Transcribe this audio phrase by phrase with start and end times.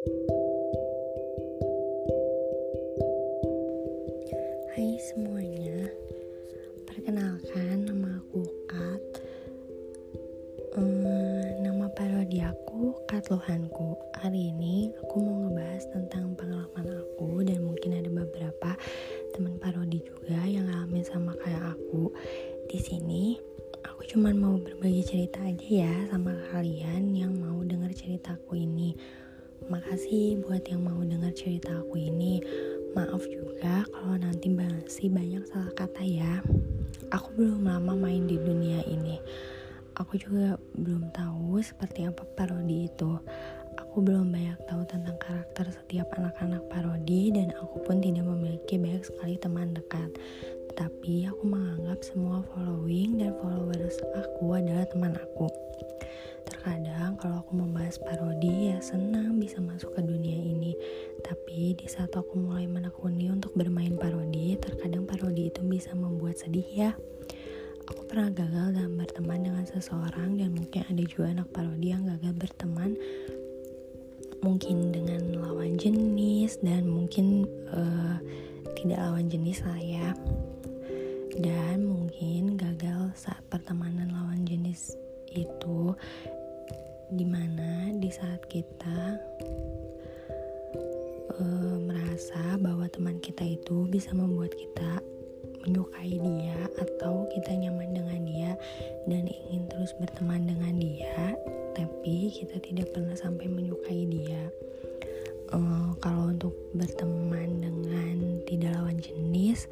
[0.00, 0.16] Hai
[5.12, 5.92] semuanya,
[6.88, 9.04] perkenalkan nama aku Kat.
[10.72, 13.92] Hmm, nama parodi aku Kat Lohanku.
[14.16, 18.80] Hari ini aku mau ngebahas tentang pengalaman aku dan mungkin ada beberapa
[19.36, 22.08] teman parodi juga yang ngalamin sama kayak aku.
[22.72, 23.36] Di sini
[23.84, 28.96] aku cuma mau berbagi cerita aja ya sama kalian yang mau dengar ceritaku ini.
[30.10, 32.42] Makasih buat yang mau dengar cerita aku ini.
[32.98, 36.42] Maaf juga kalau nanti masih banyak salah kata ya.
[37.14, 39.22] Aku belum lama main di dunia ini.
[39.94, 43.22] Aku juga belum tahu seperti apa parodi itu.
[43.78, 49.06] Aku belum banyak tahu tentang karakter setiap anak-anak parodi dan aku pun tidak memiliki banyak
[49.06, 50.10] sekali teman dekat.
[50.74, 55.46] Tetapi aku menganggap semua following dan followers aku adalah teman aku.
[57.20, 60.72] Kalau aku membahas parodi ya senang bisa masuk ke dunia ini.
[61.20, 66.64] Tapi di saat aku mulai menekuni untuk bermain parodi, terkadang parodi itu bisa membuat sedih
[66.72, 66.90] ya.
[67.92, 72.32] Aku pernah gagal dalam berteman dengan seseorang dan mungkin ada juga anak parodi yang gagal
[72.40, 72.96] berteman
[74.40, 78.16] mungkin dengan lawan jenis dan mungkin uh,
[78.80, 80.08] tidak lawan jenis lah ya
[81.36, 84.96] dan mungkin gagal saat pertemanan lawan jenis
[85.30, 85.92] itu
[87.10, 89.18] di mana di saat kita
[91.34, 95.02] uh, merasa bahwa teman kita itu bisa membuat kita
[95.66, 98.52] menyukai dia atau kita nyaman dengan dia
[99.10, 101.36] dan ingin terus berteman dengan dia
[101.74, 104.50] tapi kita tidak pernah sampai menyukai dia.
[105.50, 109.66] Uh, kalau untuk berteman dengan tidak lawan jenis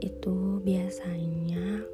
[0.00, 1.84] itu biasanya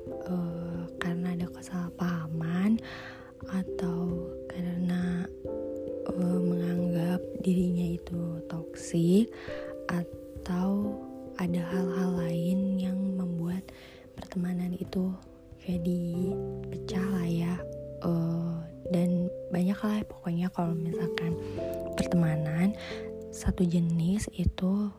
[18.95, 21.35] dan banyak lah pokoknya kalau misalkan
[21.99, 22.79] pertemanan
[23.35, 24.95] satu jenis itu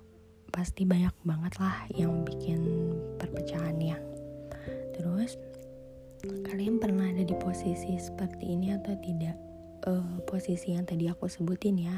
[0.51, 3.95] pasti banyak banget lah yang bikin perpecahannya
[4.91, 5.39] terus
[6.45, 9.37] kalian pernah ada di posisi seperti ini atau tidak?
[9.85, 11.97] Uh, posisi yang tadi aku sebutin ya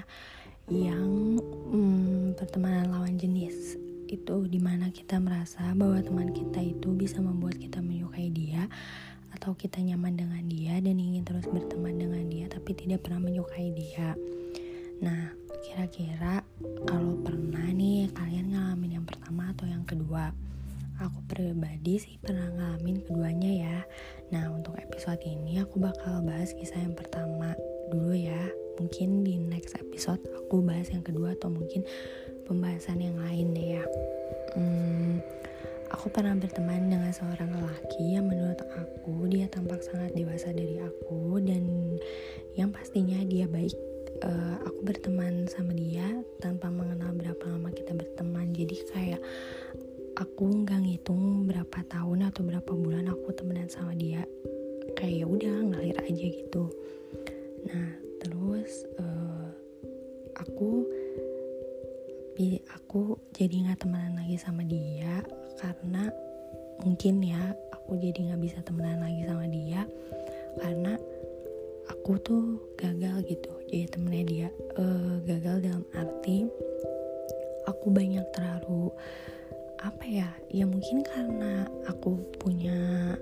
[0.67, 1.39] yang
[1.71, 3.79] um, pertemanan lawan jenis.
[4.07, 8.67] Itu di mana kita merasa bahwa teman kita itu bisa membuat kita menyukai dia
[9.47, 13.71] atau kita nyaman dengan dia dan ingin terus berteman dengan dia tapi tidak pernah menyukai
[13.71, 14.11] dia.
[14.99, 15.31] Nah
[15.63, 16.43] kira-kira
[16.83, 20.35] kalau pernah nih kalian ngalamin yang pertama atau yang kedua?
[20.99, 23.77] Aku pribadi sih pernah ngalamin keduanya ya.
[24.35, 27.55] Nah untuk episode ini aku bakal bahas kisah yang pertama
[27.87, 28.51] dulu ya.
[28.83, 31.87] Mungkin di next episode aku bahas yang kedua atau mungkin
[32.43, 33.83] pembahasan yang lain deh ya.
[34.59, 35.23] Hmm,
[35.91, 41.39] aku pernah berteman dengan seorang lelaki yang menurut aku dia tampak sangat dewasa dari aku
[41.43, 41.95] dan
[42.59, 43.75] yang pastinya dia baik.
[44.17, 46.09] Uh, aku berteman sama dia
[46.41, 48.49] tanpa mengenal berapa lama kita berteman.
[48.51, 49.21] Jadi kayak
[50.17, 54.25] aku nggak ngitung berapa tahun atau berapa bulan aku temenan sama dia.
[54.97, 56.63] Kayak ya udah ngalir aja gitu.
[57.69, 57.87] Nah
[58.19, 59.53] terus uh,
[60.35, 60.83] aku
[62.73, 65.25] aku jadi nggak temenan lagi sama dia
[65.57, 66.13] karena
[66.85, 69.81] mungkin ya aku jadi nggak bisa temenan lagi sama dia.
[70.57, 70.93] Karena
[71.89, 72.43] aku tuh
[72.77, 74.49] gagal gitu jadi temennya dia.
[74.77, 76.45] Uh, gagal dalam arti
[77.67, 78.89] aku banyak terlalu
[79.77, 83.13] apa ya ya mungkin karena aku punya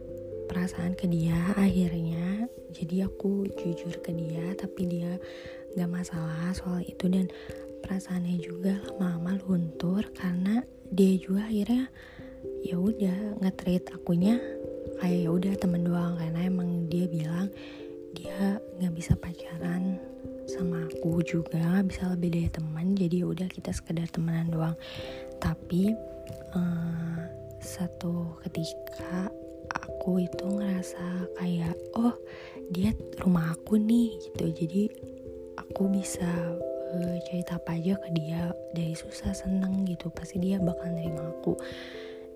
[0.46, 2.48] perasaan ke dia akhirnya.
[2.76, 5.16] Jadi aku jujur ke dia tapi dia
[5.76, 7.08] gak masalah soal itu.
[7.08, 7.32] Dan
[7.86, 11.90] perasaannya juga lama-lama luntur karena dia juga akhirnya
[12.66, 14.42] ya udah nge-treat akunya
[14.98, 17.54] kayak ya udah temen doang karena emang dia bilang
[18.18, 20.02] dia nggak bisa pacaran
[20.50, 24.78] sama aku juga bisa lebih dari teman jadi ya udah kita sekedar temenan doang.
[25.42, 25.94] Tapi
[26.54, 27.22] uh,
[27.62, 29.30] satu ketika
[29.74, 32.14] aku itu ngerasa kayak oh
[32.74, 34.46] dia rumah aku nih gitu.
[34.54, 34.84] Jadi
[35.58, 36.30] aku bisa
[36.94, 41.58] uh, cerita apa aja ke dia dari susah seneng gitu pasti dia bakal nerima aku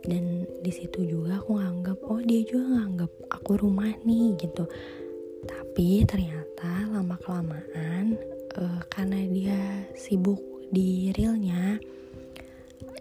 [0.07, 4.63] dan di situ juga aku nganggap oh dia juga nganggap aku rumah nih gitu.
[5.43, 8.15] Tapi ternyata lama kelamaan
[8.59, 9.59] uh, karena dia
[9.95, 11.79] sibuk di realnya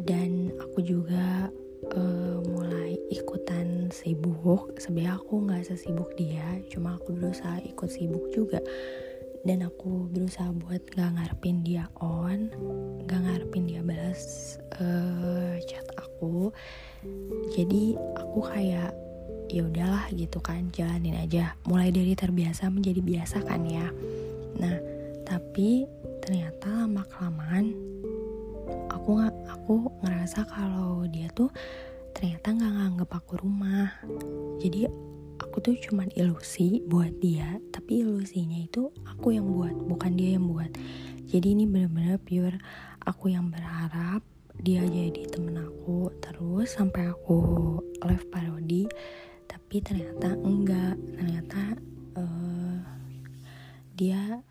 [0.02, 1.50] dan aku juga
[1.94, 4.74] uh, mulai ikutan sibuk.
[4.78, 8.62] Sebenarnya aku nggak sesibuk dia cuma aku berusaha ikut sibuk juga.
[9.46, 12.50] Dan aku berusaha buat gak ngarepin dia on
[13.06, 16.50] gak ngarepin dia balas uh, chat aku
[17.54, 18.92] jadi aku kayak
[19.48, 21.56] ya udahlah gitu kan jalanin aja.
[21.64, 23.88] Mulai dari terbiasa menjadi biasa kan ya.
[24.60, 24.76] Nah
[25.24, 25.88] tapi
[26.24, 27.72] ternyata lama kelamaan
[28.92, 29.74] aku nggak aku
[30.04, 31.48] ngerasa kalau dia tuh
[32.12, 33.88] ternyata nggak nganggep aku rumah.
[34.60, 34.84] Jadi
[35.40, 40.44] aku tuh cuman ilusi buat dia tapi ilusinya itu aku yang buat bukan dia yang
[40.44, 40.68] buat.
[41.28, 42.56] Jadi ini benar-benar pure
[43.04, 44.24] aku yang berharap
[44.58, 47.38] dia jadi temen aku terus sampai aku
[48.02, 48.90] live parodi
[49.46, 50.96] tapi ternyata enggak.
[51.14, 51.60] Ternyata
[52.18, 52.80] uh,
[53.94, 54.42] dia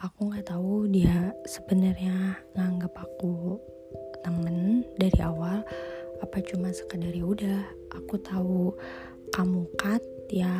[0.00, 3.60] aku nggak tahu dia sebenarnya nganggap aku
[4.24, 5.62] temen dari awal
[6.18, 7.60] apa cuma sekedar ya udah
[7.94, 8.72] aku tahu
[9.36, 10.02] kamu cut
[10.32, 10.50] ya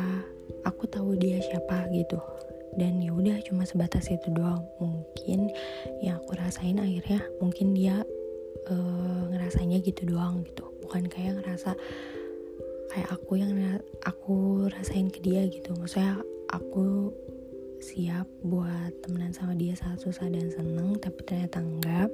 [0.63, 2.19] aku tahu dia siapa gitu.
[2.77, 4.61] Dan ya udah cuma sebatas itu doang.
[4.77, 5.49] Mungkin
[6.05, 8.05] yang aku rasain akhirnya mungkin dia
[8.65, 10.65] uh, ngerasanya gitu doang gitu.
[10.81, 11.77] Bukan kayak ngerasa
[12.91, 13.53] kayak aku yang
[14.03, 15.75] aku rasain ke dia gitu.
[15.77, 16.17] Maksudnya
[16.49, 17.13] aku
[17.77, 22.09] siap buat temenan sama dia saat susah dan seneng tapi ternyata enggak.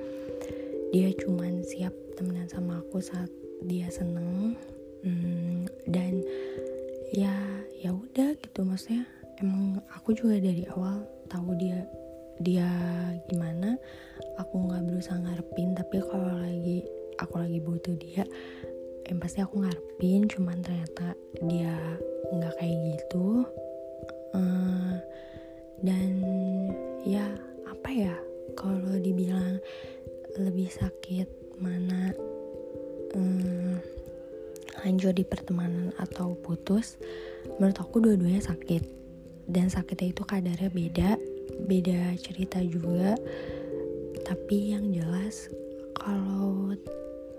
[0.92, 3.32] Dia cuman siap temenan sama aku saat
[3.64, 4.60] dia seneng.
[5.04, 6.24] Hmm, dan
[7.16, 7.34] ya
[7.80, 8.68] ya udah gitu.
[8.68, 9.08] Maksudnya
[9.40, 11.84] emang aku juga dari awal tahu dia
[12.42, 12.68] dia
[13.30, 13.78] gimana
[14.40, 16.86] aku nggak berusaha ngarepin tapi kalau lagi
[17.22, 18.26] aku lagi butuh dia
[19.10, 21.14] yang pasti aku ngarepin cuman ternyata
[21.46, 21.76] dia
[22.32, 23.44] nggak kayak gitu.
[24.34, 24.98] Uh,
[25.84, 26.12] dan
[27.06, 27.28] ya
[27.70, 28.16] apa ya
[28.56, 29.60] kalau dibilang
[30.40, 31.28] lebih sakit
[31.60, 32.16] mana
[33.14, 33.78] um,
[34.82, 36.98] hancur di pertemanan atau putus
[37.60, 39.04] menurut aku dua-duanya sakit.
[39.44, 41.20] Dan sakitnya itu kadarnya beda
[41.68, 43.20] beda cerita juga
[44.24, 45.52] tapi yang jelas
[46.00, 46.76] kalau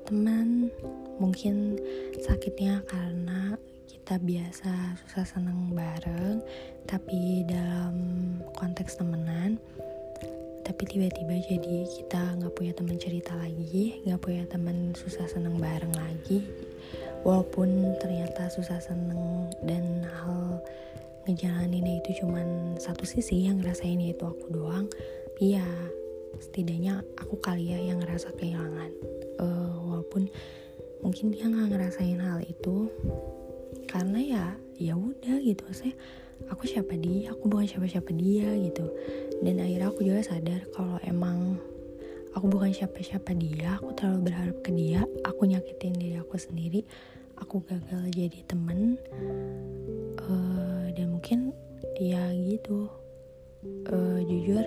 [0.04, 0.68] teman
[1.16, 1.80] mungkin
[2.20, 3.56] sakitnya karena
[3.88, 6.44] kita biasa susah seneng bareng
[6.84, 7.96] tapi dalam
[8.52, 9.56] konteks temenan
[10.64, 15.92] tapi tiba-tiba jadi kita nggak punya teman cerita lagi nggak punya teman susah seneng bareng
[15.96, 16.44] lagi
[17.24, 20.60] walaupun ternyata susah seneng dan hal
[21.24, 24.84] ngejalaninnya itu cuman satu sisi yang ngerasain itu aku doang
[25.32, 25.64] tapi ya
[26.40, 28.90] setidaknya aku kali ya yang ngerasa kehilangan.
[29.38, 30.30] Uh, walaupun
[31.02, 32.88] mungkin dia nggak ngerasain hal itu
[33.90, 34.44] karena ya
[34.78, 35.64] ya udah gitu.
[35.70, 35.94] Saya
[36.50, 37.34] aku siapa dia?
[37.34, 38.86] Aku bukan siapa siapa dia gitu.
[39.42, 41.58] Dan akhirnya aku juga sadar kalau emang
[42.34, 46.82] aku bukan siapa siapa dia aku terlalu berharap ke dia aku nyakitin diri aku sendiri
[47.38, 48.98] aku gagal jadi temen
[50.18, 51.54] uh, dan mungkin
[51.98, 52.90] ya gitu.
[53.88, 54.60] Uh, jujur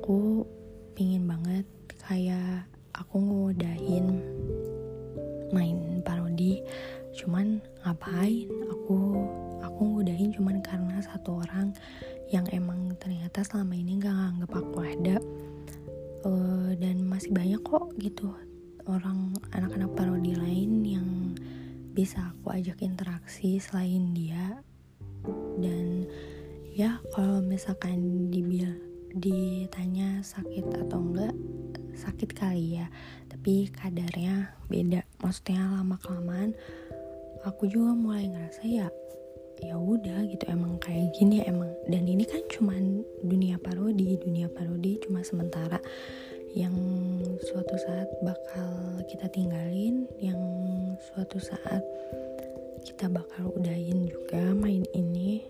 [0.00, 0.48] aku
[0.96, 1.68] pingin banget
[2.08, 2.64] kayak
[2.96, 4.24] aku ngudahin
[5.52, 6.64] main parodi.
[7.12, 8.48] Cuman ngapain?
[8.72, 8.96] Aku
[9.60, 11.76] aku ngudahin cuman karena satu orang
[12.32, 15.16] yang emang ternyata selama ini gak nganggep aku ada.
[16.24, 18.32] Uh, dan masih banyak kok gitu
[18.88, 21.08] orang anak-anak parodi lain yang
[21.92, 24.64] bisa aku ajak interaksi selain dia.
[25.60, 26.08] Dan
[26.72, 31.34] ya kalau misalkan dibil ditanya sakit atau enggak
[31.96, 32.86] sakit kali ya.
[33.28, 35.04] Tapi kadarnya beda.
[35.20, 36.56] Maksudnya lama kelamaan
[37.44, 38.88] aku juga mulai ngerasa ya
[39.60, 40.44] ya udah gitu.
[40.48, 41.70] Emang kayak gini emang.
[41.88, 44.16] Dan ini kan cuman dunia parodi.
[44.16, 45.80] Dunia parodi cuma sementara.
[46.50, 46.74] Yang
[47.46, 50.40] suatu saat bakal kita tinggalin yang
[50.98, 51.84] suatu saat
[52.82, 55.44] kita bakal udahin juga main ini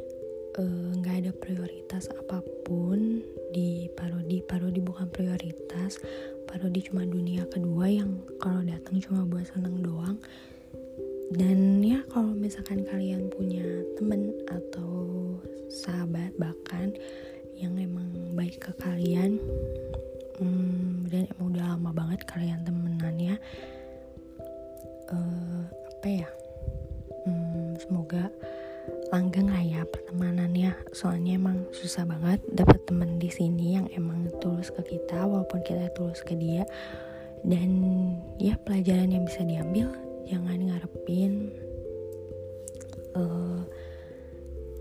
[0.50, 3.22] nggak uh, ada prioritas apa pun
[3.54, 4.42] di parodi.
[4.42, 6.02] Parodi bukan prioritas.
[6.50, 10.18] Parodi cuma dunia kedua yang kalau datang cuma buat seneng doang.
[11.30, 13.62] Dan ya kalau misalkan kalian punya
[13.94, 14.90] temen atau
[15.70, 16.90] sahabat bahkan
[17.54, 19.38] yang emang baik ke kalian
[20.42, 23.38] hmm, dan emang udah lama banget kalian temenannya
[25.14, 26.28] uh, apa ya?
[27.22, 28.26] Hmm, semoga
[29.10, 30.74] langgeng lah ya pertemanannya.
[30.94, 35.90] Soalnya emang susah banget dapat temen di sini yang emang tulus ke kita walaupun kita
[35.94, 36.62] tulus ke dia.
[37.42, 37.70] Dan
[38.38, 39.90] ya pelajaran yang bisa diambil
[40.28, 41.50] jangan ngarepin
[43.16, 43.64] uh,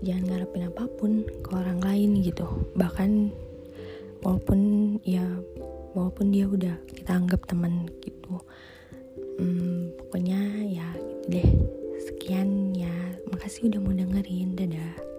[0.04, 2.46] jangan ngarepin apa pun ke orang lain gitu.
[2.76, 3.32] Bahkan
[4.22, 4.60] walaupun
[5.02, 5.24] ya
[5.96, 8.38] walaupun dia udah kita anggap teman gitu.
[9.40, 11.48] Hmm, pokoknya ya gitu deh.
[12.00, 12.48] Sekian
[13.50, 14.54] makasih udah mau dengerin.
[14.54, 15.09] Dadah